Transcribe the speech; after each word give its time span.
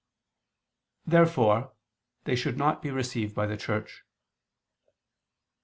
Therefore 1.05 1.73
they 2.23 2.35
should 2.35 2.57
not 2.57 2.81
be 2.81 2.89
received 2.89 3.35
by 3.35 3.45
the 3.45 3.55
Church. 3.55 4.03